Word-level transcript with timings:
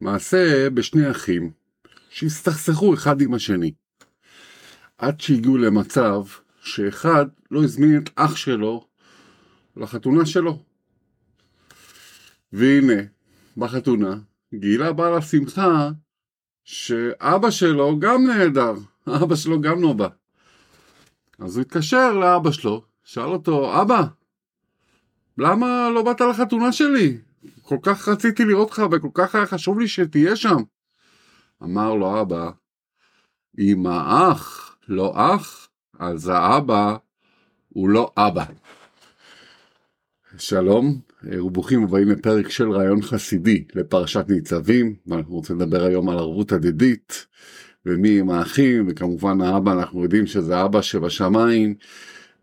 מעשה 0.00 0.70
בשני 0.70 1.10
אחים 1.10 1.50
שהסתכסכו 2.10 2.94
אחד 2.94 3.20
עם 3.20 3.34
השני. 3.34 3.72
עד 4.98 5.20
שהגיעו 5.20 5.56
למצב 5.56 6.22
שאחד 6.60 7.26
לא 7.50 7.64
הזמין 7.64 7.98
את 7.98 8.10
אח 8.14 8.36
שלו 8.36 8.86
לחתונה 9.76 10.26
שלו. 10.26 10.62
והנה, 12.52 13.02
בחתונה, 13.56 14.16
גילה 14.54 14.92
בעל 14.92 15.14
השמחה 15.14 15.90
שאבא 16.64 17.50
שלו 17.50 17.98
גם 17.98 18.26
נהדר, 18.26 18.74
אבא 19.22 19.36
שלו 19.36 19.60
גם 19.60 19.82
לא 19.82 19.92
בא. 19.92 20.08
אז 21.38 21.56
הוא 21.56 21.62
התקשר 21.62 22.12
לאבא 22.12 22.50
שלו, 22.50 22.84
שאל 23.04 23.24
אותו, 23.24 23.82
אבא, 23.82 24.02
למה 25.38 25.90
לא 25.94 26.02
באת 26.02 26.20
לחתונה 26.20 26.72
שלי? 26.72 27.18
כל 27.66 27.78
כך 27.82 28.08
רציתי 28.08 28.44
לראות 28.44 28.68
אותך 28.68 28.82
וכל 28.92 29.08
כך 29.14 29.34
היה 29.34 29.46
חשוב 29.46 29.78
לי 29.78 29.88
שתהיה 29.88 30.36
שם. 30.36 30.56
אמר 31.62 31.94
לו 31.94 32.20
אבא, 32.20 32.50
אם 33.58 33.86
האח 33.86 34.76
לא 34.88 35.12
אח, 35.16 35.68
אז 35.98 36.28
האבא 36.28 36.96
הוא 37.68 37.88
לא 37.88 38.12
אבא. 38.16 38.44
שלום 40.38 41.00
וברוכים 41.22 41.84
הבאים 41.84 42.08
לפרק 42.08 42.48
של 42.48 42.70
רעיון 42.70 43.02
חסידי 43.02 43.64
לפרשת 43.74 44.24
ניצבים 44.28 44.94
ואנחנו 45.06 45.34
רוצים 45.34 45.60
לדבר 45.60 45.84
היום 45.84 46.08
על 46.08 46.18
ערבות 46.18 46.52
הדדית 46.52 47.26
ומי 47.86 48.20
הם 48.20 48.30
האחים 48.30 48.86
וכמובן 48.88 49.40
האבא 49.40 49.72
אנחנו 49.72 50.02
יודעים 50.02 50.26
שזה 50.26 50.64
אבא 50.64 50.82
שבשמיים 50.82 51.74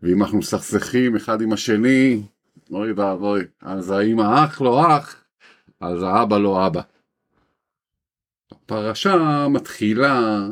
ואם 0.02 0.22
אנחנו 0.22 0.38
מסכסכים 0.38 1.16
אחד 1.16 1.42
עם 1.42 1.52
השני 1.52 2.22
אוי 2.72 2.92
ואבוי 2.92 3.42
אז 3.60 3.90
האם 3.90 4.20
האח 4.20 4.60
לא 4.60 4.96
אח 4.96 5.24
אז 5.80 6.02
האבא 6.02 6.38
לא 6.38 6.66
אבא. 6.66 6.82
הפרשה 8.50 9.46
מתחילה 9.48 10.46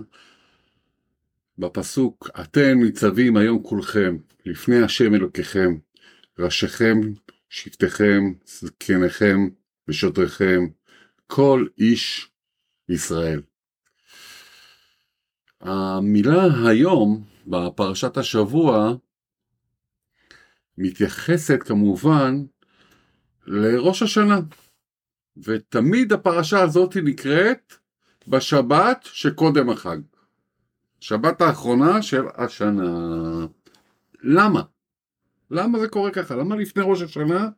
בפסוק 1.58 2.30
אתם 2.40 2.78
ניצבים 2.82 3.36
היום 3.36 3.62
כולכם 3.62 4.16
לפני 4.46 4.82
השם 4.82 5.14
אלוקיכם 5.14 5.74
ראשיכם 6.38 7.00
שבטיכם 7.48 8.32
זקניכם 8.46 9.48
ושוטריכם 9.88 10.66
כל 11.26 11.66
איש 11.78 12.30
ישראל. 12.88 13.42
המילה 15.60 16.68
היום 16.68 17.24
בפרשת 17.46 18.16
השבוע 18.16 18.94
מתייחסת 20.80 21.62
כמובן 21.62 22.42
לראש 23.46 24.02
השנה 24.02 24.40
ותמיד 25.36 26.12
הפרשה 26.12 26.62
הזאת 26.62 26.96
נקראת 26.96 27.74
בשבת 28.28 28.98
שקודם 29.04 29.70
החג. 29.70 29.98
שבת 31.00 31.40
האחרונה 31.40 32.02
של 32.02 32.22
השנה. 32.34 33.46
למה? 34.22 34.62
למה 35.50 35.78
זה 35.78 35.88
קורה 35.88 36.10
ככה? 36.10 36.36
למה 36.36 36.56
לפני 36.56 36.82
ראש 36.86 37.02
השנה 37.02 37.48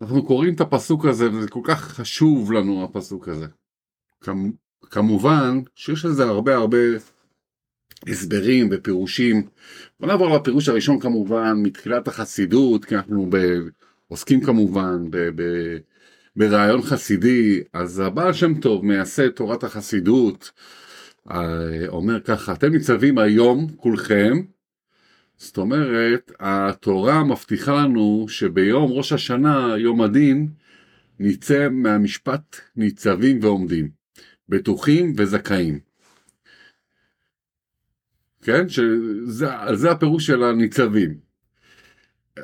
אנחנו 0.00 0.26
קוראים 0.26 0.54
את 0.54 0.60
הפסוק 0.60 1.04
הזה 1.04 1.30
וזה 1.32 1.48
כל 1.48 1.60
כך 1.64 1.80
חשוב 1.80 2.52
לנו 2.52 2.84
הפסוק 2.84 3.28
הזה? 3.28 3.46
כמ, 4.20 4.50
כמובן 4.82 5.60
שיש 5.74 6.04
לזה 6.04 6.24
הרבה 6.24 6.56
הרבה 6.56 6.78
הסברים 8.08 8.68
ופירושים. 8.72 9.42
בוא 10.00 10.08
נעבור 10.08 10.36
לפירוש 10.36 10.68
הראשון 10.68 11.00
כמובן 11.00 11.52
מתחילת 11.62 12.08
החסידות 12.08 12.84
כי 12.84 12.96
אנחנו 12.96 13.26
ב, 13.30 13.36
עוסקים 14.08 14.40
כמובן 14.40 15.10
ב, 15.10 15.16
ב, 15.34 15.42
ברעיון 16.36 16.82
חסידי 16.82 17.62
אז 17.72 18.00
הבעל 18.00 18.32
שם 18.32 18.60
טוב 18.60 18.84
מייסד 18.84 19.28
תורת 19.28 19.64
החסידות 19.64 20.50
אה, 21.30 21.88
אומר 21.88 22.20
ככה 22.20 22.52
אתם 22.52 22.72
ניצבים 22.72 23.18
היום 23.18 23.66
כולכם 23.76 24.40
זאת 25.40 25.58
אומרת, 25.58 26.32
התורה 26.40 27.24
מבטיחה 27.24 27.74
לנו 27.74 28.26
שביום 28.28 28.92
ראש 28.92 29.12
השנה, 29.12 29.74
יום 29.78 30.00
הדין, 30.00 30.48
נצא 31.20 31.68
מהמשפט 31.70 32.56
ניצבים 32.76 33.38
ועומדים, 33.42 33.90
בטוחים 34.48 35.12
וזכאים. 35.16 35.89
כן? 38.42 38.68
שזה 38.68 39.90
הפירוש 39.90 40.26
של 40.26 40.42
הניצבים. 40.42 41.30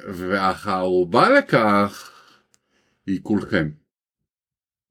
והערובה 0.09 1.31
לכך 1.31 2.11
היא 3.07 3.21
כולכם. 3.23 3.69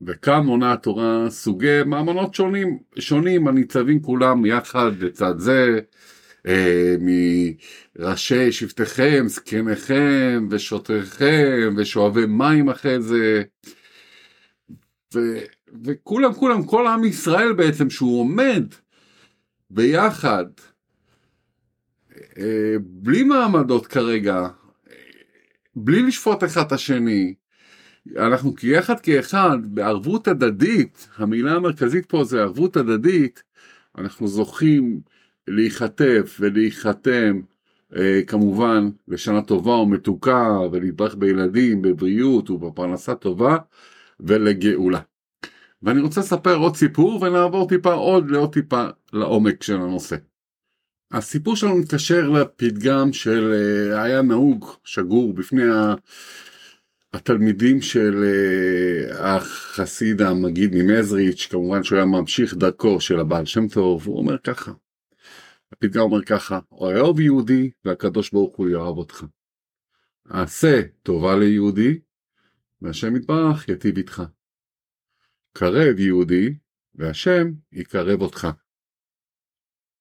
וכאן 0.02 0.46
מונה 0.46 0.74
התורה 0.74 1.30
סוגי 1.30 1.84
מאמנות 1.86 2.36
שונים, 2.36 2.80
שונים 3.00 3.48
הניצבים 3.48 4.02
כולם 4.02 4.46
יחד 4.46 4.92
לצד 5.00 5.40
זה, 5.40 5.80
אה, 6.48 6.96
מראשי 7.00 8.52
שבטיכם, 8.52 9.24
זקניכם 9.28 10.48
ושוטריכם 10.52 11.74
ושואבי 11.78 12.26
מים 12.26 12.70
אחרי 12.70 13.02
זה. 13.02 13.44
ו, 15.14 15.20
וכולם 15.84 16.34
כולם 16.34 16.64
כל 16.64 16.88
עם 16.88 17.04
ישראל 17.04 17.54
בעצם 17.54 17.90
שהוא 17.90 18.20
עומד 18.20 18.64
ביחד 19.70 20.46
בלי 22.80 23.24
מעמדות 23.24 23.88
כרגע 23.88 24.48
בלי 25.76 26.02
לשפוט 26.02 26.44
אחד 26.44 26.62
את 26.62 26.72
השני 26.72 27.34
אנחנו 28.18 28.56
כיחד 28.56 29.00
כאחד 29.00 29.58
בערבות 29.64 30.28
הדדית 30.28 31.08
המילה 31.18 31.52
המרכזית 31.52 32.06
פה 32.06 32.24
זה 32.24 32.42
ערבות 32.42 32.78
הדדית 32.78 33.44
אנחנו 33.98 34.28
זוכים 34.28 35.00
להיחטף 35.48 36.38
ולהיחתם 36.40 37.42
אה, 37.96 38.22
כמובן 38.28 38.90
לשנה 39.08 39.42
טובה 39.42 39.72
ומתוקה 39.72 40.60
ולהתברך 40.72 41.16
בילדים, 41.16 41.82
בבריאות 41.82 42.50
ובפרנסה 42.50 43.16
טובה 43.16 43.58
ולגאולה. 44.20 45.00
ואני 45.84 46.02
רוצה 46.02 46.22
לספר 46.22 46.56
עוד 46.56 46.76
סיפור 46.76 47.22
ונעבור 47.22 47.68
טיפה 47.68 47.94
עוד 47.94 48.32
לעוד 48.32 48.54
טיפה 48.54 48.86
לעומק 49.14 49.64
של 49.64 49.76
הנושא. 49.76 50.16
הסיפור 51.12 51.56
שלנו 51.56 51.78
מתקשר 51.78 52.30
לפתגם 52.30 53.14
של 53.14 53.54
אה, 53.54 54.04
היה 54.04 54.22
נהוג 54.22 54.66
שגור 54.84 55.34
בפני 55.34 55.64
התלמידים 57.14 57.82
של 57.82 58.24
אה, 58.24 59.36
החסיד 59.36 60.22
המגיד 60.22 60.72
ממזריץ', 60.74 61.48
כמובן 61.52 61.84
שהוא 61.84 61.96
היה 61.98 62.06
ממשיך 62.06 62.54
דרכו 62.54 63.02
של 63.02 63.20
הבעל 63.20 63.46
שם 63.46 63.68
טוב, 63.68 64.08
הוא 64.08 64.18
אומר 64.18 64.38
ככה 64.38 64.72
הפתגם 65.76 66.02
אומר 66.02 66.22
ככה, 66.22 66.60
אוהב 66.72 67.20
יהודי 67.20 67.72
והקדוש 67.86 68.32
ברוך 68.32 68.56
הוא 68.56 68.70
יאהב 68.70 68.98
אותך. 68.98 69.26
עשה 70.30 70.82
טובה 71.04 71.36
ליהודי 71.36 72.00
והשם 72.82 73.16
יתברך 73.16 73.70
יטיב 73.70 73.98
איתך. 73.98 74.24
קרב 75.54 76.00
יהודי 76.00 76.56
והשם 76.96 77.52
יקרב 77.72 78.22
אותך. 78.22 78.48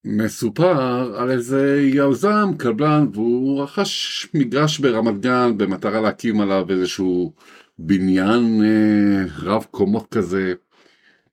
מסופר 0.05 1.17
על 1.17 1.31
איזה 1.31 1.81
יזם 1.83 2.51
קבלן 2.59 3.07
והוא 3.13 3.63
רכש 3.63 4.29
מגרש 4.35 4.79
ברמת 4.79 5.21
גן 5.21 5.59
במטרה 5.59 6.01
להקים 6.01 6.41
עליו 6.41 6.67
איזשהו 6.71 7.33
בניין 7.79 8.63
אה, 8.65 9.25
רב 9.43 9.67
קומות 9.71 10.07
כזה 10.11 10.55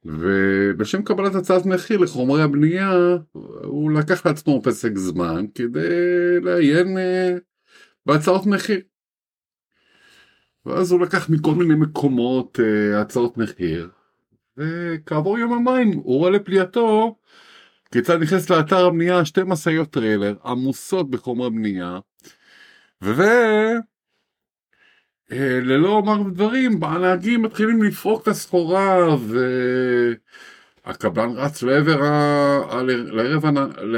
ובשם 0.05 1.01
קבלת 1.01 1.35
הצעת 1.35 1.65
מחיר 1.65 1.97
לחומרי 1.99 2.41
הבנייה 2.41 2.91
הוא 3.63 3.91
לקח 3.91 4.25
לעצמו 4.25 4.61
פסק 4.63 4.97
זמן 4.97 5.45
כדי 5.55 6.39
לעיין 6.41 6.97
uh, 6.97 7.39
בהצעות 8.05 8.45
מחיר. 8.45 8.79
ואז 10.65 10.91
הוא 10.91 11.01
לקח 11.01 11.29
מכל 11.29 11.55
מיני 11.55 11.75
מקומות 11.75 12.59
אה, 12.59 12.97
הצעות 12.97 13.37
מחיר 13.37 13.89
וכעבור 14.57 15.37
יומיים 15.37 15.91
הוא 15.91 16.17
רואה 16.17 16.31
לפליאתו 16.31 17.15
כיצד 17.91 18.21
נכנס 18.21 18.49
לאתר 18.49 18.85
הבנייה 18.85 19.25
שתי 19.25 19.41
משאיות 19.45 19.89
טריילר 19.89 20.35
עמוסות 20.45 21.09
בחומרי 21.09 21.49
בנייה 21.49 21.99
ו... 23.03 23.21
אה, 25.31 25.59
ללא 25.61 25.89
אומר 25.89 26.29
דברים, 26.29 26.83
הנהגים 26.83 27.41
מתחילים 27.41 27.83
לפרוק 27.83 28.23
את 28.23 28.27
הסחורה 28.27 29.15
והקבלן 30.85 31.29
רץ 31.29 31.63
לעבר, 31.63 32.03
ה... 32.03 32.83
לערב, 32.85 33.45
הנ... 33.45 33.57
ל... 33.81 33.97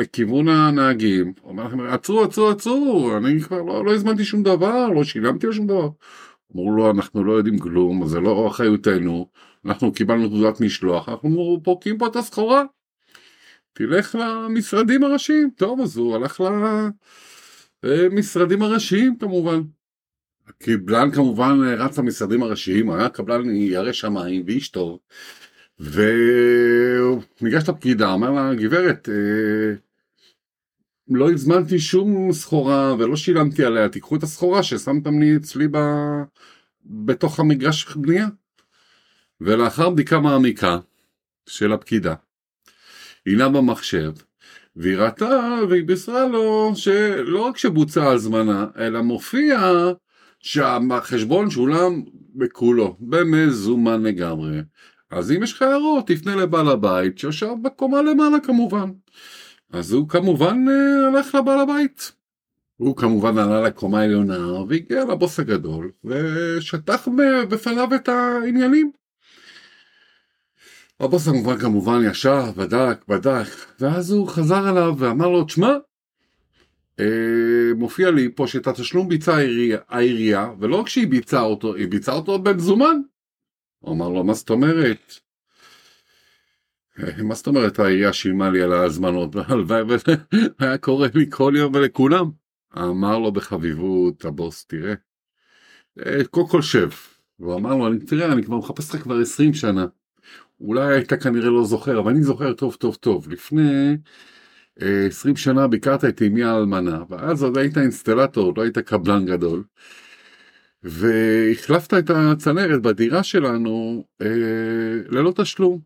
לכיוון 0.00 0.48
הנהגים, 0.48 1.32
אומר 1.44 1.64
לכם 1.64 1.80
עצרו 1.80 2.22
עצרו 2.22 2.48
עצרו, 2.48 3.16
אני 3.16 3.40
כבר 3.40 3.62
לא, 3.62 3.84
לא 3.84 3.94
הזמנתי 3.94 4.24
שום 4.24 4.42
דבר, 4.42 4.88
לא 4.88 5.04
שילמתי 5.04 5.46
לו 5.46 5.52
שום 5.52 5.66
דבר. 5.66 5.88
אמרו 6.54 6.70
לו 6.70 6.90
אנחנו 6.90 7.24
לא 7.24 7.32
יודעים 7.32 7.58
כלום, 7.58 8.06
זה 8.06 8.20
לא 8.20 8.48
אחריותנו, 8.48 9.28
אנחנו 9.66 9.92
קיבלנו 9.92 10.28
תעודת 10.28 10.60
משלוח, 10.60 11.08
אנחנו 11.08 11.60
פורקים 11.64 11.98
פה 11.98 12.06
את 12.06 12.16
הסחורה. 12.16 12.64
תלך 13.78 14.14
למשרדים 14.14 15.04
הראשיים, 15.04 15.50
טוב 15.56 15.80
אז 15.80 15.96
הוא 15.96 16.16
הלך 16.16 16.42
למשרדים 17.82 18.62
הראשיים 18.62 19.18
כמובן. 19.18 19.60
הקבלן 20.48 21.10
כמובן 21.10 21.58
רץ 21.78 21.98
למשרדים 21.98 22.42
הראשיים, 22.42 22.90
היה 22.90 23.08
קבלן 23.08 23.50
ירא 23.50 23.92
שמיים 23.92 24.42
ואיש 24.46 24.68
טוב, 24.68 24.98
והוא 25.78 27.22
ניגש 27.40 27.68
לפקידה, 27.68 28.14
אמר 28.14 28.30
לה, 28.30 28.54
גברת, 28.54 29.08
אה, 29.08 29.74
לא 31.08 31.30
הזמנתי 31.30 31.78
שום 31.78 32.32
סחורה 32.32 32.94
ולא 32.98 33.16
שילמתי 33.16 33.64
עליה, 33.64 33.88
תיקחו 33.88 34.16
את 34.16 34.22
הסחורה 34.22 34.62
ששמתם 34.62 35.20
לי 35.20 35.36
אצלי 35.36 35.68
ב... 35.70 35.78
בתוך 36.84 37.40
המגרש 37.40 37.96
בנייה. 37.96 38.28
ולאחר 39.40 39.90
בדיקה 39.90 40.20
מעמיקה 40.20 40.78
של 41.46 41.72
הפקידה, 41.72 42.14
הינה 43.26 43.48
במחשב, 43.48 44.12
והיא 44.76 44.96
ראתה 44.96 45.58
והיא 45.68 45.84
בישרה 45.84 46.26
לו 46.26 46.72
שלא 46.74 47.40
רק 47.40 47.58
שבוצעה 47.58 48.12
הזמנה, 48.12 48.66
אלא 48.78 49.02
מופיע 49.02 49.72
שהחשבון 50.40 51.50
שולם 51.50 52.02
בכולו, 52.34 52.96
במזומן 53.00 54.02
לגמרי. 54.02 54.60
אז 55.10 55.32
אם 55.32 55.42
יש 55.42 55.52
לך 55.52 55.62
הערות, 55.62 56.06
תפנה 56.06 56.36
לבעל 56.36 56.68
הבית 56.68 57.18
שיושב 57.18 57.52
בקומה 57.62 58.02
למעלה 58.02 58.40
כמובן. 58.40 58.90
אז 59.72 59.92
הוא 59.92 60.08
כמובן 60.08 60.64
אה, 60.68 61.08
הלך 61.08 61.34
לבעל 61.34 61.60
הבית. 61.60 62.12
הוא 62.76 62.96
כמובן 62.96 63.38
עלה 63.38 63.62
לקומה 63.62 64.00
העליונה 64.00 64.52
והגיע 64.68 65.04
לבוס 65.04 65.40
הגדול 65.40 65.90
ושטח 66.04 67.08
בפניו 67.48 67.94
את 67.94 68.08
העניינים. 68.08 68.90
הבוס 71.00 71.28
כמובן 71.28 71.58
כמובן 71.58 72.00
ישב, 72.10 72.44
בדק, 72.56 73.04
בדק, 73.08 73.46
ואז 73.80 74.10
הוא 74.10 74.28
חזר 74.28 74.70
אליו 74.70 74.94
ואמר 74.98 75.28
לו, 75.28 75.44
תשמע, 75.44 75.76
אה, 77.00 77.74
מופיע 77.76 78.10
לי 78.10 78.28
פה 78.34 78.46
שאת 78.46 78.66
התשלום 78.66 79.08
ביצעה 79.08 79.38
העירייה, 79.88 80.50
ולא 80.60 80.76
רק 80.76 80.88
שהיא 80.88 81.08
ביצעה 81.08 81.42
אותו, 81.42 81.74
היא 81.74 81.88
ביצעה 81.88 82.14
אותו 82.14 82.38
במזומן. 82.38 82.96
הוא 83.78 83.94
אמר 83.94 84.08
לו, 84.08 84.24
מה 84.24 84.34
זאת 84.34 84.50
אומרת? 84.50 85.14
אה, 86.98 87.22
מה 87.22 87.34
זאת 87.34 87.46
אומרת 87.46 87.78
העירייה 87.78 88.12
שילמה 88.12 88.50
לי 88.50 88.62
על 88.62 88.72
ההזמנות? 88.72 89.36
הלוואי 89.48 89.82
וזה 89.82 90.14
היה 90.58 90.78
קורה 90.78 91.08
לי 91.14 91.26
כל 91.30 91.52
יום 91.56 91.74
ולכולם. 91.74 92.30
אמר 92.78 93.18
לו 93.18 93.32
בחביבות, 93.32 94.24
הבוס, 94.24 94.66
תראה, 94.66 94.94
אה, 96.06 96.24
קודם 96.24 96.48
כל 96.48 96.62
שב. 96.62 96.90
והוא 97.38 97.54
אמר 97.54 97.74
לו, 97.74 97.98
תראה, 98.06 98.32
אני 98.32 98.42
כבר 98.42 98.56
מחפש 98.56 98.94
אותך 98.94 99.02
כבר 99.02 99.20
20 99.20 99.54
שנה. 99.54 99.86
אולי 100.60 100.94
היית 100.94 101.12
כנראה 101.12 101.50
לא 101.50 101.64
זוכר, 101.64 101.98
אבל 101.98 102.10
אני 102.10 102.22
זוכר 102.22 102.52
טוב 102.52 102.74
טוב 102.74 102.94
טוב. 102.94 103.28
לפני 103.32 103.96
20 104.76 105.34
אה, 105.34 105.40
שנה 105.40 105.68
ביקרת 105.68 106.04
את 106.04 106.22
אמי 106.22 106.44
האלמנה, 106.44 107.02
ואז 107.10 107.42
עוד 107.42 107.58
היית 107.58 107.78
אינסטלטור, 107.78 108.52
לא 108.56 108.62
היית 108.62 108.78
קבלן 108.78 109.26
גדול. 109.26 109.64
והחלפת 110.82 111.94
את 111.94 112.10
הצנרת 112.10 112.82
בדירה 112.82 113.22
שלנו 113.22 114.04
אה, 114.22 114.26
ללא 115.08 115.32
תשלום. 115.36 115.80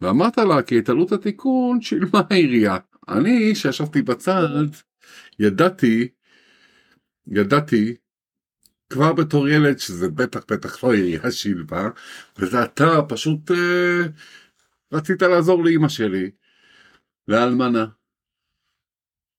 ואמרת 0.00 0.38
לה 0.38 0.62
כי 0.62 0.78
את 0.78 0.88
עלות 0.88 1.12
התיקון 1.12 1.80
שילמה 1.80 2.22
העירייה. 2.30 2.76
אני 3.08 3.54
שישבתי 3.54 4.02
בצד 4.02 4.48
ידעתי, 5.38 6.08
ידעתי 7.26 7.96
כבר 8.90 9.12
בתור 9.12 9.48
ילד 9.48 9.78
שזה 9.78 10.08
בטח 10.08 10.40
בטח 10.50 10.84
לא 10.84 10.92
עירייה 10.92 11.30
שילמה 11.30 11.88
וזה 12.38 12.64
אתה 12.64 13.02
פשוט 13.08 13.50
אה, 13.50 14.02
רצית 14.92 15.22
לעזור 15.22 15.64
לאימא 15.64 15.88
שלי, 15.88 16.30
לאלמנה. 17.28 17.86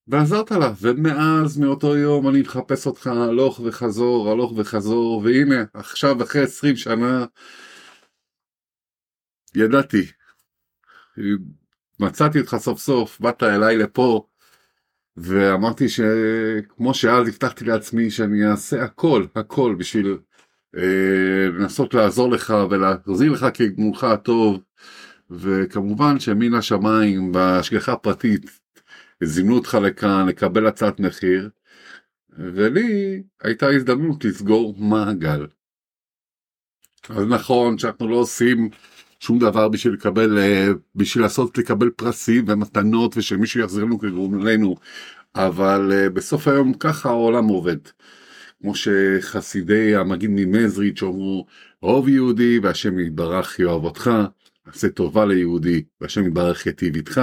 ועזרת 0.07 0.51
לה, 0.51 0.73
ומאז 0.81 1.57
מאותו 1.57 1.95
יום 1.95 2.29
אני 2.29 2.41
מחפש 2.41 2.87
אותך 2.87 3.07
הלוך 3.07 3.59
וחזור, 3.59 4.31
הלוך 4.31 4.53
וחזור, 4.57 5.21
והנה 5.25 5.63
עכשיו 5.73 6.23
אחרי 6.23 6.41
20 6.43 6.75
שנה 6.75 7.25
ידעתי, 9.55 10.11
מצאתי 11.99 12.39
אותך 12.39 12.55
סוף 12.59 12.79
סוף, 12.79 13.19
באת 13.19 13.43
אליי 13.43 13.77
לפה, 13.77 14.27
ואמרתי 15.17 15.85
שכמו 15.89 16.93
שאז 16.93 17.27
הבטחתי 17.27 17.65
לעצמי 17.65 18.11
שאני 18.11 18.47
אעשה 18.47 18.83
הכל, 18.83 19.25
הכל 19.35 19.75
בשביל 19.79 20.17
אה, 20.77 21.47
לנסות 21.59 21.93
לעזור 21.93 22.31
לך 22.31 22.53
ולהחזיר 22.69 23.31
לך 23.31 23.45
כגמולך 23.53 24.03
הטוב, 24.03 24.63
וכמובן 25.29 26.19
שמן 26.19 26.53
השמיים 26.53 27.31
בהשגחה 27.31 27.95
פרטית 27.95 28.45
זימנו 29.23 29.55
אותך 29.55 29.77
לכאן 29.83 30.25
לקבל 30.27 30.67
הצעת 30.67 30.99
מחיר, 30.99 31.49
ולי 32.29 33.23
הייתה 33.43 33.67
הזדמנות 33.69 34.25
לסגור 34.25 34.75
מעגל. 34.77 35.47
אז 37.09 37.25
נכון 37.27 37.77
שאנחנו 37.77 38.07
לא 38.07 38.15
עושים 38.15 38.69
שום 39.19 39.39
דבר 39.39 39.69
בשביל 39.69 39.93
לקבל, 39.93 40.37
אה, 40.37 40.67
בשביל 40.95 41.23
לעשות 41.23 41.57
לקבל 41.57 41.89
פרסים 41.89 42.45
ומתנות 42.47 43.17
ושמישהו 43.17 43.59
יחזיר 43.61 43.83
לנו 43.83 43.99
כגרומנו, 43.99 44.75
אבל 45.35 45.91
אה, 45.93 46.09
בסוף 46.09 46.47
היום 46.47 46.73
ככה 46.73 47.09
העולם 47.09 47.47
עובד. 47.47 47.77
כמו 48.61 48.73
שחסידי 48.75 49.95
המגיד 49.95 50.29
ממזריץ' 50.33 51.03
אמרו, 51.03 51.45
אוהב 51.83 52.07
יהודי 52.07 52.59
והשם 52.59 52.99
יתברך 52.99 53.59
יאהב 53.59 53.83
אותך, 53.83 54.11
עשה 54.65 54.89
טובה 54.89 55.25
ליהודי 55.25 55.83
והשם 56.01 56.27
יתברך 56.27 56.65
יטיב 56.65 56.95
איתך, 56.95 57.21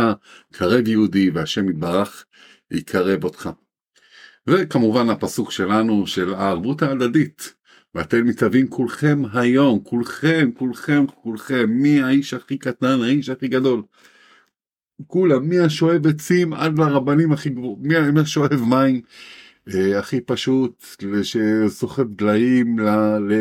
קרב 0.53 0.89
יהודי 0.89 1.31
והשם 1.31 1.69
יתברך 1.69 2.25
יקרב 2.71 3.25
אותך. 3.25 3.51
וכמובן 4.47 5.11
הפסוק 5.11 5.51
שלנו 5.51 6.07
של 6.07 6.35
הערבות 6.35 6.83
ההדדית, 6.83 7.55
ואתם 7.95 8.27
מתאבים 8.27 8.69
כולכם 8.69 9.23
היום, 9.33 9.81
כולכם, 9.81 10.51
כולכם, 10.59 11.05
כולכם, 11.07 11.71
מי 11.71 12.03
האיש 12.03 12.35
הכי 12.35 12.59
קטן, 12.59 13.03
האיש 13.03 13.29
הכי 13.29 13.49
גדול. 13.49 13.83
כולם, 15.07 15.49
מי 15.49 15.59
השואב 15.59 16.07
עצים 16.07 16.53
עד 16.53 16.79
לרבנים 16.79 17.33
הכי 17.33 17.51
גבוהים, 17.51 18.15
מי 18.15 18.21
השואב 18.21 18.61
מים 18.69 19.01
אה, 19.75 19.99
הכי 19.99 20.21
פשוט, 20.21 20.85
שסוחב 21.23 22.09
דליים 22.09 22.79
ל, 22.79 22.89
ל, 23.19 23.33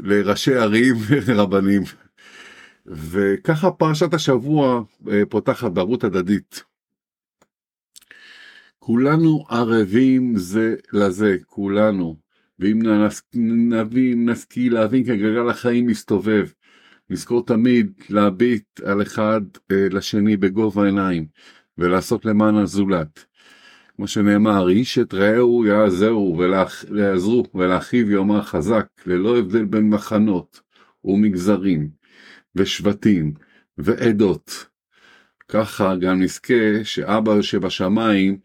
לראשי 0.00 0.54
ערים 0.54 0.96
ולרבנים. 1.06 1.82
וככה 2.86 3.70
פרשת 3.70 4.14
השבוע 4.14 4.82
אה, 5.10 5.22
פותחת 5.28 5.70
בערות 5.70 6.04
הדדית. 6.04 6.62
כולנו 8.78 9.44
ערבים 9.48 10.36
זה 10.36 10.74
לזה, 10.92 11.36
כולנו. 11.46 12.29
ואם 12.60 12.78
נבין, 13.70 14.28
נשכיל 14.28 14.74
להבין 14.74 15.04
כי 15.04 15.16
גלגל 15.16 15.50
החיים 15.50 15.86
מסתובב. 15.86 16.48
נזכור 17.10 17.46
תמיד 17.46 17.92
להביט 18.10 18.80
על 18.84 19.02
אחד 19.02 19.40
אה, 19.72 19.86
לשני 19.90 20.36
בגובה 20.36 20.82
העיניים 20.82 21.26
ולעשות 21.78 22.24
למען 22.24 22.54
הזולת. 22.54 23.24
כמו 23.96 24.08
שנאמר, 24.08 24.68
איש 24.68 24.98
את 24.98 25.14
רעהו 25.14 25.66
יעזרו 25.66 26.38
ויעזרו 26.90 27.44
ולאחיו 27.54 28.10
יאמר 28.10 28.42
חזק, 28.42 28.86
ללא 29.06 29.38
הבדל 29.38 29.64
בין 29.64 29.90
מחנות 29.90 30.60
ומגזרים 31.04 31.90
ושבטים 32.56 33.34
ועדות. 33.78 34.66
ככה 35.48 35.96
גם 35.96 36.22
נזכה 36.22 36.84
שאבא 36.84 37.42
שבשמיים 37.42 38.38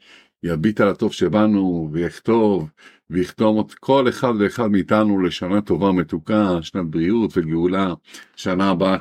יביט 0.44 0.82
על 0.82 0.88
הטוב 0.88 1.14
שבנו 1.14 1.90
ויכתוב 1.92 2.70
ויחתום 3.10 3.60
את 3.60 3.74
כל 3.74 4.10
אחד 4.10 4.34
ואחד 4.40 4.68
מאיתנו 4.68 5.22
לשנה 5.22 5.62
טובה 5.62 5.92
מתוקה, 5.92 6.58
שנת 6.62 6.86
בריאות 6.86 7.38
וגאולה, 7.38 7.94
שנה 8.36 8.70
הבאה 8.70 8.98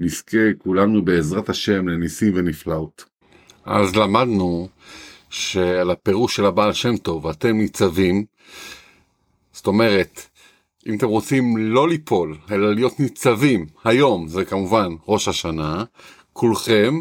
נזכה 0.00 0.54
כולנו 0.58 1.04
בעזרת 1.04 1.48
השם 1.48 1.88
לניסים 1.88 2.32
ונפלאות. 2.36 3.04
אז 3.64 3.96
למדנו 3.96 4.68
שעל 5.30 5.90
הפירוש 5.90 6.36
של 6.36 6.46
הבעל 6.46 6.72
שם 6.72 6.96
טוב, 6.96 7.26
אתם 7.26 7.56
ניצבים, 7.56 8.24
זאת 9.52 9.66
אומרת, 9.66 10.20
אם 10.86 10.96
אתם 10.96 11.06
רוצים 11.06 11.56
לא 11.56 11.88
ליפול, 11.88 12.36
אלא 12.50 12.74
להיות 12.74 13.00
ניצבים, 13.00 13.66
היום, 13.84 14.28
זה 14.28 14.44
כמובן 14.44 14.88
ראש 15.08 15.28
השנה, 15.28 15.84
כולכם 16.32 16.94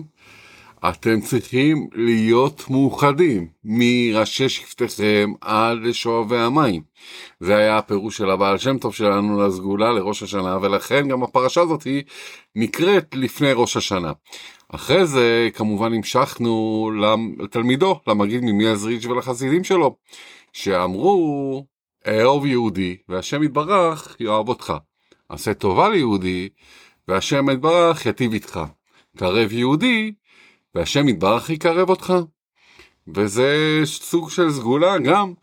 אתם 0.90 1.22
צריכים 1.22 1.88
להיות 1.94 2.70
מאוחדים 2.70 3.48
מראשי 3.64 4.50
שבטיכם 4.50 5.32
עד 5.42 5.78
לשואבי 5.82 6.38
המים. 6.38 6.82
זה 7.40 7.56
היה 7.56 7.78
הפירוש 7.78 8.18
של 8.18 8.30
הבעל 8.30 8.58
שם 8.58 8.78
טוב 8.78 8.94
שלנו 8.94 9.48
לסגולה 9.48 9.92
לראש 9.92 10.24
השנה 10.24 10.58
ולכן 10.62 11.08
גם 11.08 11.24
הפרשה 11.24 11.62
הזאת 11.62 11.84
היא 11.84 12.04
נקראת 12.56 13.16
לפני 13.16 13.52
ראש 13.54 13.78
השנה. 13.78 14.12
אחרי 14.70 15.08
זה 15.08 15.50
כמובן 15.54 15.94
המשכנו 15.94 16.92
לתלמידו 17.40 18.00
למגיד 18.08 18.42
ממייזריץ' 18.44 19.06
ולחסידים 19.06 19.64
שלו 19.64 19.96
שאמרו 20.54 21.66
אהוב 22.08 22.46
יהודי 22.46 22.98
והשם 23.10 23.44
יתברך 23.44 24.16
יאהב 24.20 24.50
אותך. 24.50 24.74
עשה 25.30 25.54
טובה 25.54 25.90
ליהודי 25.90 26.50
והשם 27.08 27.50
יתברך 27.50 28.06
יטיב 28.06 28.34
איתך. 28.34 28.60
קרב 29.18 29.52
יהודי 29.52 30.12
והשם 30.76 31.10
יתברך 31.10 31.50
יקרב 31.50 31.90
אותך. 31.90 32.14
וזה 33.16 33.82
סוג 33.84 34.30
של 34.30 34.52
סגולה 34.52 34.98
גם 34.98 35.34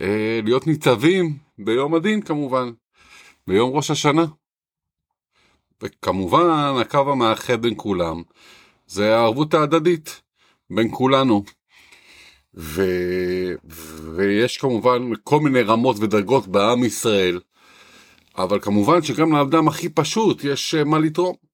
אה, 0.00 0.40
להיות 0.44 0.66
ניצבים 0.66 1.36
ביום 1.58 1.94
הדין 1.94 2.22
כמובן, 2.22 2.70
ביום 3.46 3.76
ראש 3.76 3.90
השנה. 3.90 4.26
וכמובן 5.82 6.46
הקו 6.80 7.12
המאחד 7.12 7.62
בין 7.62 7.74
כולם 7.76 8.22
זה 8.86 9.16
הערבות 9.16 9.54
ההדדית 9.54 10.22
בין 10.70 10.88
כולנו. 10.92 11.44
ו... 12.54 12.82
ויש 14.16 14.56
כמובן 14.56 15.02
כל 15.24 15.40
מיני 15.40 15.62
רמות 15.62 15.96
ודרגות 15.98 16.46
בעם 16.48 16.84
ישראל, 16.84 17.40
אבל 18.38 18.60
כמובן 18.60 19.02
שגם 19.02 19.32
לאדם 19.32 19.68
הכי 19.68 19.88
פשוט 19.88 20.44
יש 20.44 20.74
אה, 20.74 20.84
מה 20.84 20.98
לתרום. 20.98 21.47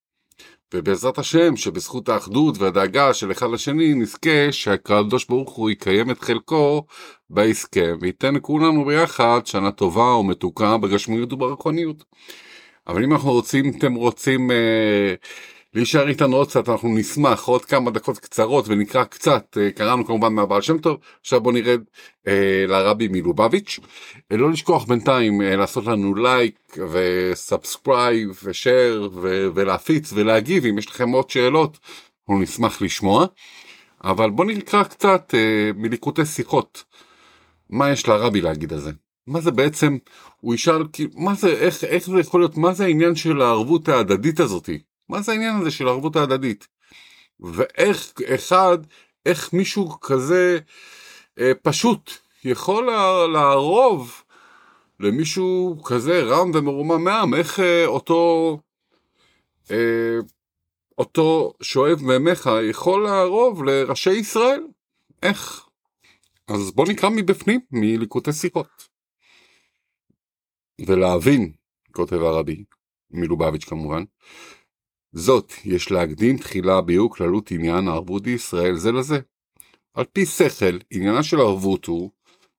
ובעזרת 0.74 1.18
השם 1.18 1.56
שבזכות 1.56 2.08
האחדות 2.08 2.58
והדאגה 2.58 3.14
של 3.14 3.32
אחד 3.32 3.50
לשני 3.50 3.94
נזכה 3.94 4.52
שהקדוש 4.52 5.24
ברוך 5.24 5.52
הוא 5.52 5.70
יקיים 5.70 6.10
את 6.10 6.20
חלקו 6.20 6.86
בהסכם 7.30 7.96
וייתן 8.00 8.34
לכולנו 8.34 8.84
ביחד 8.84 9.40
שנה 9.44 9.70
טובה 9.70 10.14
ומתוקה 10.16 10.76
בגשמיות 10.76 11.32
וברוחניות. 11.32 12.04
אבל 12.86 13.04
אם 13.04 13.12
אנחנו 13.12 13.32
רוצים, 13.32 13.72
אתם 13.78 13.94
רוצים 13.94 14.50
אה, 14.50 15.14
להישאר 15.74 16.08
איתנו 16.08 16.36
עוד 16.36 16.48
קצת, 16.48 16.68
אנחנו 16.68 16.88
נשמח 16.88 17.44
עוד 17.44 17.64
כמה 17.64 17.90
דקות 17.90 18.18
קצרות 18.18 18.68
ונקרא 18.68 19.04
קצת, 19.04 19.58
אה, 19.60 19.70
קראנו 19.70 20.06
כמובן 20.06 20.32
מהבעל 20.32 20.62
שם 20.62 20.78
טוב, 20.78 20.98
עכשיו 21.20 21.40
בוא 21.40 21.52
נרד 21.52 21.80
אה, 22.26 22.64
לרבי 22.68 23.08
מלובביץ'. 23.08 23.80
אה, 24.32 24.36
לא 24.36 24.50
לשכוח 24.50 24.84
בינתיים 24.84 25.42
אה, 25.42 25.56
לעשות 25.56 25.86
לנו 25.86 26.14
לייק 26.14 26.78
ו 26.90 27.05
subscribe 27.05 28.40
ושאר 28.44 29.08
ולהפיץ 29.54 30.12
ולהגיב 30.12 30.66
אם 30.66 30.78
יש 30.78 30.86
לכם 30.86 31.10
עוד 31.10 31.30
שאלות, 31.30 31.78
אנחנו 32.28 32.42
נשמח 32.42 32.82
לשמוע. 32.82 33.26
אבל 34.04 34.30
בוא 34.30 34.44
נקרא 34.44 34.84
קצת 34.84 35.34
אה, 35.34 35.70
מליקוטי 35.74 36.26
שיחות, 36.26 36.84
מה 37.70 37.90
יש 37.90 38.08
לרבי 38.08 38.40
להגיד 38.40 38.72
על 38.72 38.78
זה. 38.78 38.90
מה 39.26 39.40
זה 39.40 39.50
בעצם, 39.50 39.96
הוא 40.40 40.54
ישאל, 40.54 40.82
מה 41.14 41.34
זה, 41.34 41.48
איך, 41.48 41.84
איך 41.84 42.06
זה 42.06 42.20
יכול 42.20 42.40
להיות, 42.40 42.56
מה 42.56 42.72
זה 42.72 42.84
העניין 42.84 43.14
של 43.14 43.42
הערבות 43.42 43.88
ההדדית 43.88 44.40
הזאתי? 44.40 44.78
מה 45.08 45.22
זה 45.22 45.32
העניין 45.32 45.56
הזה 45.60 45.70
של 45.70 45.88
הערבות 45.88 46.16
ההדדית? 46.16 46.68
ואיך 47.40 48.12
אחד, 48.34 48.78
איך 49.26 49.52
מישהו 49.52 50.00
כזה 50.00 50.58
אה, 51.38 51.52
פשוט 51.62 52.10
יכול 52.44 52.90
לערוב 53.32 54.22
למישהו 55.00 55.82
כזה 55.84 56.22
רם 56.22 56.50
ומרומם 56.54 57.04
מעם, 57.04 57.34
איך 57.34 57.60
אה, 57.60 57.86
אותו, 57.86 58.58
אה, 59.70 60.16
אותו 60.98 61.52
שואב 61.62 62.02
מימיך 62.02 62.50
יכול 62.70 63.04
לערוב 63.04 63.64
לראשי 63.64 64.12
ישראל? 64.12 64.66
איך? 65.22 65.66
אז 66.48 66.70
בוא 66.70 66.86
נקרא 66.88 67.08
מבפנים, 67.08 67.60
מליקוטי 67.70 68.32
שיחות. 68.32 68.88
ולהבין, 70.86 71.52
כותב 71.92 72.16
הרבי, 72.16 72.64
מלובביץ' 73.10 73.64
כמובן, 73.64 74.04
זאת 75.14 75.52
יש 75.64 75.90
להקדים 75.90 76.38
תחילה 76.38 76.80
ביור 76.80 77.10
כללות 77.14 77.50
עניין 77.50 77.88
הערבות 77.88 78.22
בישראל 78.22 78.76
זה 78.76 78.92
לזה. 78.92 79.18
על 79.94 80.04
פי 80.12 80.26
שכל, 80.26 80.78
עניינה 80.90 81.22
של 81.22 81.40
ערבות 81.40 81.86
הוא 81.86 82.10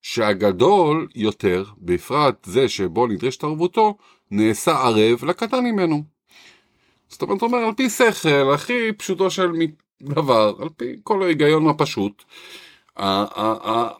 שהגדול 0.01 1.07
יותר, 1.15 1.63
בפרט 1.77 2.45
זה 2.45 2.69
שבו 2.69 3.07
נדרשת 3.07 3.43
ערבותו, 3.43 3.97
נעשה 4.31 4.71
ערב 4.71 5.25
לקטן 5.25 5.63
ממנו. 5.63 6.03
זאת 7.09 7.21
אומרת, 7.21 7.41
אומר, 7.41 7.57
על 7.57 7.73
פי 7.73 7.89
שכל, 7.89 8.53
הכי 8.53 8.93
פשוטו 8.97 9.31
של 9.31 9.51
דבר, 10.01 10.53
על 10.59 10.69
פי 10.77 10.95
כל 11.03 11.23
ההיגיון 11.23 11.67
הפשוט, 11.67 12.23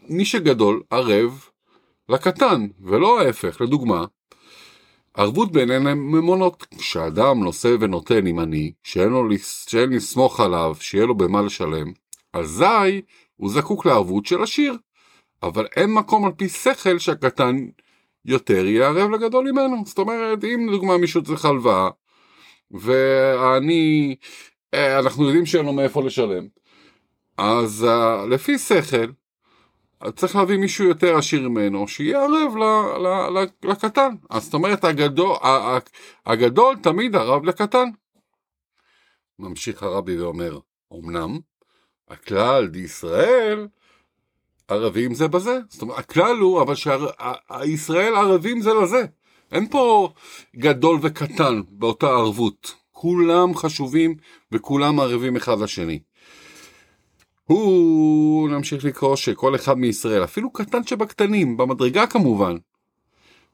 מי 0.10 0.26
שגדול 0.26 0.84
ערב 0.90 1.46
לקטן, 2.10 2.68
ולא 2.82 3.22
ההפך. 3.22 3.62
לדוגמה, 3.62 4.06
ערבות 5.18 5.52
ביניהן 5.52 5.84
ממונות, 5.84 6.66
כשאדם 6.78 7.44
נושא 7.44 7.76
ונותן 7.80 8.28
עם 8.28 8.40
עני, 8.40 8.72
שאין, 8.84 9.10
לו, 9.10 9.30
לסמוך 9.90 10.40
עליו, 10.40 10.76
שיהיה 10.80 11.06
לו 11.06 11.16
במה 11.16 11.42
לשלם, 11.42 11.92
אזי 12.34 13.02
הוא 13.36 13.50
זקוק 13.50 13.86
לערבות 13.86 14.26
של 14.26 14.44
עשיר. 14.44 14.78
אבל 15.44 15.68
אין 15.76 15.94
מקום 15.94 16.26
על 16.26 16.32
פי 16.32 16.50
שכל 16.50 17.00
שהקטן 17.00 17.56
יותר 18.26 18.66
יהיה 18.66 18.88
ערב 18.88 19.12
לגדול 19.12 19.52
ממנו. 19.52 19.84
זאת 19.86 19.98
אומרת, 19.98 20.44
אם 20.44 20.70
לדוגמה 20.70 20.98
מישהו 20.98 21.24
צריך 21.24 21.46
הלוואה, 21.46 21.90
ואני, 22.72 24.16
אה, 24.74 25.00
אנחנו 25.00 25.26
יודעים 25.26 25.46
שאין 25.46 25.66
לו 25.66 25.74
מאיפה 25.74 26.04
לשלם, 26.04 26.48
אז 27.38 27.88
uh, 27.88 28.28
לפי 28.30 28.58
שכל, 28.58 29.12
צריך 30.12 30.36
להביא 30.36 30.58
מישהו 30.58 30.86
יותר 30.86 31.18
עשיר 31.18 31.50
ממנו, 31.50 31.88
שיהיה 31.88 32.24
ערב 32.24 32.58
ל, 32.58 32.64
ל, 32.98 33.40
ל, 33.40 33.46
לקטן. 33.64 34.16
אז 34.30 34.44
זאת 34.44 34.54
אומרת, 34.54 34.84
הגדול, 34.84 35.36
הגדול 36.26 36.76
תמיד 36.84 37.16
ערב 37.16 37.46
לקטן. 37.46 37.90
ממשיך 39.40 39.84
הרבי 39.84 40.22
ואומר, 40.22 40.60
אמנם, 40.94 41.40
הכלל 42.10 42.68
בישראל 42.68 43.68
ערבים 44.68 45.14
זה 45.14 45.28
בזה. 45.28 45.60
זאת 45.70 45.82
אומרת, 45.82 45.98
הכלל 45.98 46.38
הוא, 46.38 46.62
אבל 46.62 46.76
שישראל 46.76 48.16
ערבים 48.16 48.62
זה 48.62 48.74
לזה. 48.74 49.06
אין 49.52 49.68
פה 49.70 50.10
גדול 50.56 51.00
וקטן 51.02 51.62
באותה 51.70 52.08
ערבות. 52.08 52.74
כולם 52.92 53.56
חשובים 53.56 54.16
וכולם 54.52 55.00
ערבים 55.00 55.36
אחד 55.36 55.60
לשני. 55.60 56.00
הוא, 57.46 58.50
נמשיך 58.50 58.86
לקרוא 58.86 59.16
שכל 59.16 59.56
אחד 59.56 59.78
מישראל, 59.78 60.24
אפילו 60.24 60.54
קטן 60.54 60.84
שבקטנים, 60.84 61.58
במדרגה 61.58 62.08
כמובן, 62.08 62.56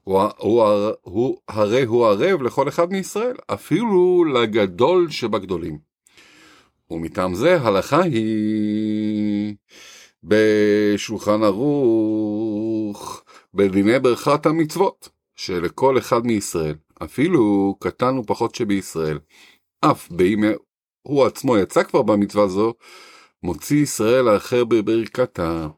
הוא, 0.04 0.22
הוא, 0.38 0.64
הוא, 1.02 1.36
הרי 1.48 1.82
הוא 1.82 2.06
ערב 2.06 2.42
לכל 2.42 2.68
אחד 2.68 2.92
מישראל, 2.92 3.36
אפילו 3.46 4.24
לגדול 4.24 5.10
שבגדולים. 5.10 5.78
ומטעם 6.90 7.34
זה 7.34 7.60
הלכה 7.60 8.02
היא 8.02 9.54
בשולחן 10.24 11.42
ערוך, 11.42 13.22
בדיני 13.54 13.98
ברכת 13.98 14.46
המצוות, 14.46 15.08
שלכל 15.36 15.98
אחד 15.98 16.26
מישראל, 16.26 16.74
אפילו 17.02 17.74
קטן 17.80 18.18
ופחות 18.18 18.54
שבישראל, 18.54 19.18
אף 19.80 20.10
בימי 20.10 20.52
הוא 21.02 21.24
עצמו 21.24 21.56
יצא 21.56 21.82
כבר 21.82 22.02
במצווה 22.02 22.48
זו, 22.48 22.74
מוציא 23.42 23.82
ישראל 23.82 24.28
האחר 24.28 24.64
בברכתה, 24.64 25.68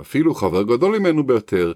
אפילו 0.00 0.34
חבר 0.34 0.62
גדול 0.62 0.98
ממנו 0.98 1.26
ביותר, 1.26 1.72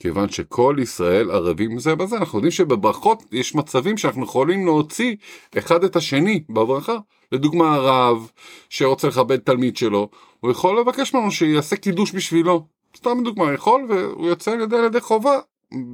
כיוון 0.00 0.28
שכל 0.28 0.76
ישראל 0.82 1.30
ערבים 1.30 1.78
זה 1.78 1.94
בזה. 1.94 2.16
אנחנו 2.16 2.38
יודעים 2.38 2.50
שבברכות 2.50 3.22
יש 3.32 3.54
מצבים 3.54 3.96
שאנחנו 3.96 4.24
יכולים 4.24 4.66
להוציא 4.66 5.16
אחד 5.58 5.84
את 5.84 5.96
השני 5.96 6.44
בברכה. 6.48 6.96
לדוגמה 7.32 7.74
הרב 7.74 8.30
שרוצה 8.70 9.08
לכבד 9.08 9.36
תלמיד 9.36 9.76
שלו, 9.76 10.10
הוא 10.40 10.50
יכול 10.50 10.80
לבקש 10.80 11.14
ממנו 11.14 11.30
שיעשה 11.30 11.76
קידוש 11.76 12.12
בשבילו. 12.14 12.66
סתם 12.96 13.18
דוגמה, 13.24 13.52
יכול 13.52 13.86
והוא 13.88 14.26
יוצא 14.26 14.50
על 14.50 14.60
ידי, 14.60 14.76
על 14.76 14.84
ידי 14.84 15.00
חובה 15.00 15.38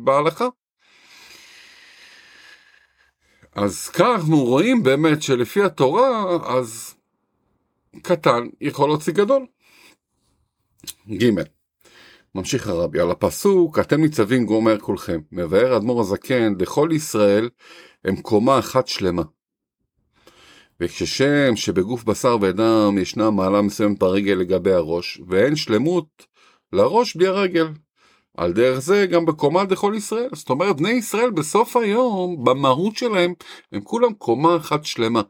בהלכה. 0.04 0.48
אז 3.54 3.88
כאן 3.88 4.06
אנחנו 4.06 4.44
רואים 4.44 4.82
באמת 4.82 5.22
שלפי 5.22 5.62
התורה, 5.62 6.24
אז 6.46 6.94
קטן 8.02 8.48
יכול 8.60 8.88
להוציא 8.88 9.12
גדול. 9.12 9.46
ג. 11.10 11.24
ממשיך 12.34 12.68
הרבי 12.68 13.00
על 13.00 13.10
הפסוק 13.10 13.78
אתם 13.78 14.00
ניצבים 14.00 14.46
גומר 14.46 14.78
כולכם 14.78 15.20
מבאר 15.32 15.76
אדמו"ר 15.76 16.00
הזקן 16.00 16.54
לכל 16.58 16.88
ישראל 16.92 17.48
הם 18.04 18.16
קומה 18.16 18.58
אחת 18.58 18.88
שלמה. 18.88 19.22
וכששם 20.80 21.56
שבגוף 21.56 22.04
בשר 22.04 22.36
ודם 22.40 22.98
ישנה 22.98 23.30
מעלה 23.30 23.62
מסוימת 23.62 23.98
ברגל 23.98 24.32
לגבי 24.32 24.72
הראש 24.72 25.20
ואין 25.28 25.56
שלמות 25.56 26.26
לראש 26.72 27.16
בלי 27.16 27.26
הרגל. 27.26 27.66
על 28.36 28.52
דרך 28.52 28.78
זה 28.78 29.06
גם 29.06 29.26
בקומה 29.26 29.62
לכל 29.70 29.94
ישראל. 29.96 30.28
זאת 30.32 30.50
אומרת 30.50 30.76
בני 30.76 30.90
ישראל 30.90 31.30
בסוף 31.30 31.76
היום 31.76 32.44
במהות 32.44 32.96
שלהם 32.96 33.34
הם 33.72 33.80
כולם 33.80 34.14
קומה 34.14 34.56
אחת 34.56 34.84
שלמה. 34.84 35.22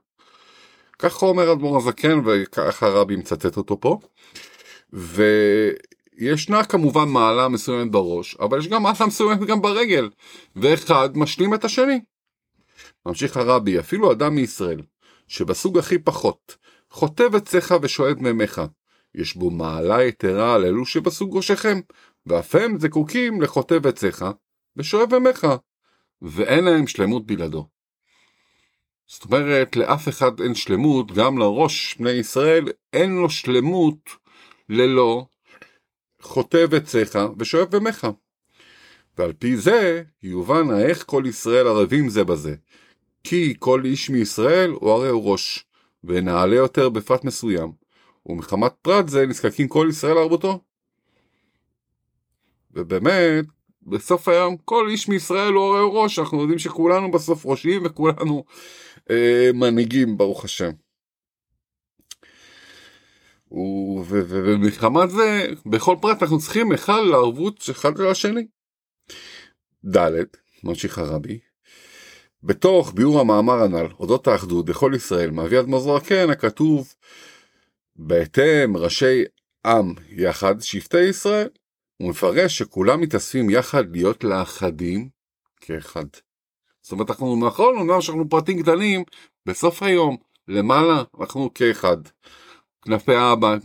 ככה 1.05 1.27
אומר 1.27 1.53
אדמו"ר 1.53 1.77
הזקן 1.77 2.21
וככה 2.25 2.87
הרבי 2.87 3.17
מצטט 3.17 3.57
אותו 3.57 3.81
פה. 3.81 3.99
וישנה 4.93 6.65
כמובן 6.65 7.09
מעלה 7.09 7.49
מסוימת 7.49 7.91
בראש, 7.91 8.37
אבל 8.37 8.59
יש 8.59 8.69
גם 8.69 8.83
מעלה 8.83 9.07
מסוימת 9.07 9.41
גם 9.41 9.63
ברגל, 9.63 10.11
ואחד 10.57 11.09
משלים 11.17 11.55
את 11.55 11.65
השני. 11.65 12.01
ממשיך 13.07 13.37
הרבי, 13.37 13.79
אפילו 13.79 14.13
אדם 14.13 14.35
מישראל, 14.35 14.81
שבסוג 15.29 15.79
הכי 15.79 15.99
פחות, 15.99 16.57
חוטב 16.91 17.35
עציך 17.35 17.75
ושואב 17.83 18.23
מימיך, 18.23 18.63
יש 19.15 19.37
בו 19.37 19.51
מעלה 19.51 20.05
יתרה 20.05 20.55
על 20.55 20.65
אלו 20.65 20.87
שבסוג 20.87 21.37
ראשיכם, 21.37 21.81
ואף 22.27 22.55
הם 22.55 22.79
זקוקים 22.81 23.43
לחוטב 23.43 23.87
עציך 23.87 24.25
ושואב 24.77 25.15
מימיך, 25.15 25.47
ואין 26.23 26.65
להם 26.65 26.87
שלמות 26.87 27.27
בלעדו. 27.27 27.74
זאת 29.07 29.25
אומרת, 29.25 29.77
לאף 29.77 30.09
אחד 30.09 30.41
אין 30.41 30.55
שלמות, 30.55 31.13
גם 31.13 31.39
לראש 31.39 31.97
בני 31.99 32.11
ישראל 32.11 32.65
אין 32.93 33.17
לו 33.17 33.31
שלמות 33.31 34.11
ללא 34.69 35.27
חוטב 36.21 36.75
עציך 36.75 37.19
ושואף 37.39 37.69
במך. 37.69 38.07
ועל 39.19 39.33
פי 39.33 39.57
זה 39.57 40.03
יובן 40.23 40.71
איך 40.81 41.05
כל 41.07 41.23
ישראל 41.27 41.67
ערבים 41.67 42.09
זה 42.09 42.25
בזה. 42.25 42.55
כי 43.25 43.55
כל 43.59 43.85
איש 43.85 44.11
מישראל 44.11 44.71
הוא 44.71 44.91
הרי 44.91 45.09
הוא 45.09 45.33
ראש, 45.33 45.65
ונעלה 46.05 46.57
יותר 46.57 46.89
בפרט 46.89 47.25
מסוים, 47.25 47.73
ומחמת 48.27 48.73
פרט 48.83 49.09
זה 49.09 49.27
נזקקים 49.27 49.69
כל 49.69 49.87
ישראל 49.91 50.15
לערבותו. 50.15 50.61
ובאמת, 52.71 53.45
בסוף 53.83 54.29
היום 54.29 54.57
כל 54.65 54.89
איש 54.89 55.09
מישראל 55.09 55.53
הוא 55.53 55.65
הרי 55.65 55.81
הוא 55.81 56.03
ראש, 56.03 56.19
אנחנו 56.19 56.41
יודעים 56.41 56.59
שכולנו 56.59 57.11
בסוף 57.11 57.47
ראשים 57.47 57.83
וכולנו 57.85 58.45
מנהיגים 59.55 60.17
ברוך 60.17 60.45
השם. 60.45 60.71
ומחמת 64.11 65.11
זה, 65.11 65.47
בכל 65.67 65.97
פרט 66.01 66.23
אנחנו 66.23 66.39
צריכים 66.39 66.73
אחד 66.73 67.01
לערבות 67.11 67.71
אחד 67.71 67.99
לשני. 67.99 68.47
ד', 69.97 70.11
ממשיך 70.65 70.99
הרבי, 70.99 71.39
בתוך 72.43 72.93
ביאור 72.95 73.21
המאמר 73.21 73.63
הנ"ל, 73.63 73.87
אודות 74.01 74.27
האחדות 74.27 74.65
בכל 74.65 74.93
ישראל, 74.97 75.31
מאבי 75.31 75.61
אדמו"ר 75.61 76.01
כן, 76.01 76.31
הכתוב, 76.31 76.95
בהתאם 77.97 78.77
ראשי 78.77 79.25
עם 79.67 79.95
יחד, 80.09 80.61
שבטי 80.61 81.01
ישראל, 81.01 81.49
הוא 81.97 82.11
מפרש 82.11 82.59
שכולם 82.59 83.01
מתאספים 83.01 83.51
יחד 83.51 83.85
להיות 83.93 84.25
לאחדים 84.25 85.09
כאחד. 85.61 86.07
זאת 86.85 86.93
אומרת, 86.93 87.11
אנחנו 87.11 87.47
נכון, 87.47 87.77
אומנם 87.77 88.01
שאנחנו 88.01 88.29
פרטים 88.29 88.63
קטנים, 88.63 89.05
בסוף 89.47 89.83
היום, 89.83 90.17
למעלה, 90.49 91.03
אנחנו 91.21 91.51
כאחד. 91.55 91.97
כנפי 92.83 93.15
האבא, 93.15 93.57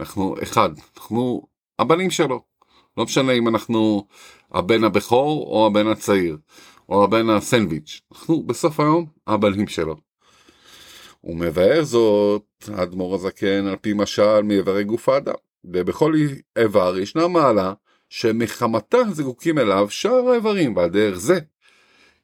אנחנו 0.00 0.34
אחד, 0.42 0.70
אנחנו 0.96 1.42
הבנים 1.78 2.10
שלו. 2.10 2.42
לא 2.96 3.04
משנה 3.04 3.32
אם 3.32 3.48
אנחנו 3.48 4.06
הבן 4.52 4.84
הבכור 4.84 5.46
או 5.46 5.66
הבן 5.66 5.86
הצעיר, 5.86 6.36
או 6.88 7.04
הבן 7.04 7.30
הסנדוויץ', 7.30 8.00
אנחנו 8.12 8.42
בסוף 8.42 8.80
היום 8.80 9.06
הבנים 9.26 9.68
שלו. 9.68 9.96
הוא 11.20 11.36
מבאר 11.36 11.84
זאת, 11.84 12.42
האדמו"ר 12.68 13.14
הזקן, 13.14 13.66
על 13.66 13.76
פי 13.76 13.92
משל 13.92 14.42
מאיברי 14.42 14.84
גוף 14.84 15.08
האדם. 15.08 15.34
ובכל 15.64 16.14
איבר 16.58 16.98
ישנה 16.98 17.28
מעלה 17.28 17.72
שמחמתה 18.08 18.98
זקוקים 19.12 19.58
אליו 19.58 19.90
שאר 19.90 20.28
האיברים, 20.28 20.76
ועל 20.76 20.90
דרך 20.90 21.18
זה 21.18 21.38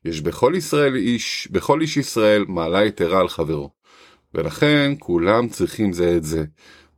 יש 0.04 0.20
בכל 0.20 0.52
ישראל 0.56 0.96
איש, 0.96 1.48
בכל 1.50 1.80
איש 1.80 1.96
ישראל 1.96 2.44
מעלה 2.48 2.84
יתרה 2.84 3.20
על 3.20 3.28
חברו. 3.28 3.70
ולכן 4.34 4.92
כולם 4.98 5.48
צריכים 5.48 5.92
זה 5.92 6.16
את 6.16 6.24
זה. 6.24 6.44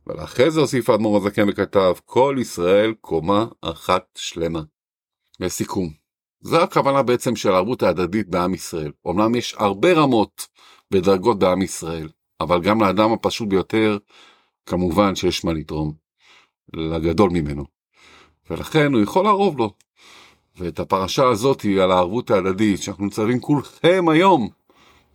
ואחרי 0.07 0.51
זה 0.51 0.59
הוסיף 0.59 0.89
האדמו"ר 0.89 1.17
הזקן 1.17 1.49
וכתב, 1.49 1.93
כל 2.05 2.35
ישראל 2.41 2.93
קומה 3.01 3.45
אחת 3.61 4.05
שלמה. 4.15 4.61
לסיכום, 5.39 5.89
זו 6.41 6.63
הכוונה 6.63 7.03
בעצם 7.03 7.35
של 7.35 7.51
הערבות 7.51 7.83
ההדדית 7.83 8.29
בעם 8.29 8.53
ישראל. 8.53 8.91
אמנם 9.07 9.35
יש 9.35 9.55
הרבה 9.57 9.93
רמות 9.93 10.47
ודרגות 10.91 11.39
בעם 11.39 11.61
ישראל, 11.61 12.09
אבל 12.41 12.61
גם 12.61 12.81
לאדם 12.81 13.11
הפשוט 13.11 13.49
ביותר, 13.49 13.97
כמובן 14.65 15.15
שיש 15.15 15.45
מה 15.45 15.53
לתרום. 15.53 15.93
לגדול 16.73 17.29
ממנו. 17.29 17.65
ולכן 18.49 18.93
הוא 18.93 19.01
יכול 19.01 19.25
לערוב 19.25 19.57
לו. 19.57 19.73
ואת 20.57 20.79
הפרשה 20.79 21.27
הזאת 21.27 21.65
על 21.81 21.91
הערבות 21.91 22.31
ההדדית 22.31 22.81
שאנחנו 22.81 23.05
מצווים 23.05 23.39
כולכם 23.39 24.05
היום 24.09 24.49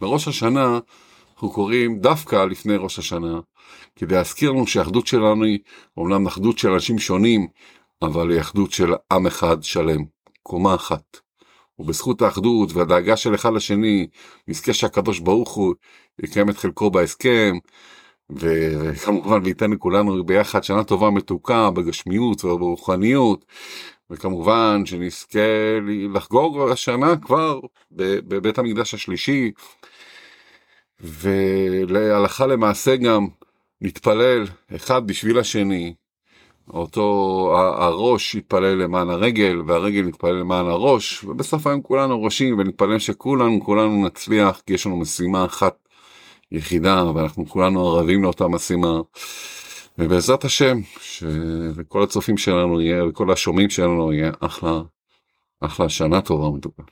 בראש 0.00 0.28
השנה, 0.28 0.78
אנחנו 1.32 1.50
קוראים 1.50 1.98
דווקא 1.98 2.36
לפני 2.36 2.76
ראש 2.76 2.98
השנה, 2.98 3.40
כדי 3.96 4.14
להזכיר 4.14 4.50
לנו 4.50 4.66
שהאחדות 4.66 5.06
שלנו 5.06 5.44
היא 5.44 5.58
אומנם 5.96 6.26
אחדות 6.26 6.58
של 6.58 6.70
אנשים 6.70 6.98
שונים, 6.98 7.46
אבל 8.02 8.30
היא 8.30 8.40
אחדות 8.40 8.72
של 8.72 8.92
עם 9.12 9.26
אחד 9.26 9.62
שלם, 9.62 10.04
קומה 10.42 10.74
אחת. 10.74 11.16
ובזכות 11.78 12.22
האחדות 12.22 12.72
והדאגה 12.72 13.16
של 13.16 13.34
אחד 13.34 13.52
לשני, 13.52 14.06
נזכה 14.48 14.72
שהקדוש 14.72 15.18
ברוך 15.18 15.54
הוא 15.54 15.74
יקיים 16.22 16.50
את 16.50 16.56
חלקו 16.56 16.90
בהסכם, 16.90 17.56
וכמובן 18.30 19.40
וייתן 19.44 19.70
לכולנו 19.70 20.24
ביחד 20.24 20.64
שנה 20.64 20.84
טובה 20.84 21.10
מתוקה 21.10 21.70
בגשמיות 21.70 22.44
וברוחניות. 22.44 23.44
וכמובן 24.10 24.82
שנזכה 24.86 25.38
לחגוג 26.14 26.70
השנה 26.72 27.16
כבר 27.16 27.60
בבית 27.90 28.58
המקדש 28.58 28.94
השלישי 28.94 29.50
ולהלכה 31.00 32.46
למעשה 32.46 32.96
גם 32.96 33.26
נתפלל 33.80 34.46
אחד 34.76 35.06
בשביל 35.06 35.38
השני 35.38 35.94
אותו 36.74 37.52
הראש 37.78 38.34
יתפלל 38.34 38.74
למען 38.82 39.10
הרגל 39.10 39.62
והרגל 39.66 40.08
יתפלל 40.08 40.32
למען 40.32 40.66
הראש 40.66 41.24
ובסוף 41.24 41.66
היום 41.66 41.82
כולנו 41.82 42.22
ראשים 42.22 42.58
ונתפלל 42.58 42.98
שכולנו 42.98 43.64
כולנו 43.64 44.06
נצליח 44.06 44.62
כי 44.66 44.74
יש 44.74 44.86
לנו 44.86 44.96
משימה 44.96 45.44
אחת 45.44 45.88
יחידה 46.52 47.04
ואנחנו 47.14 47.46
כולנו 47.46 47.88
ערבים 47.88 48.22
לאותה 48.22 48.48
משימה. 48.48 49.00
ובעזרת 49.98 50.44
השם 50.44 50.78
שלכל 51.00 52.02
הצופים 52.02 52.38
שלנו 52.38 52.80
יהיה 52.80 53.04
וכל 53.04 53.32
השומעים 53.32 53.70
שלנו 53.70 54.12
יהיה 54.12 54.32
אחלה 54.40 54.82
אחלה 55.60 55.88
שנה 55.88 56.20
טובה 56.20 56.44
ומתוקה. 56.44 56.82